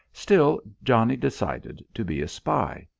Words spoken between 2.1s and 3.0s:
a spy.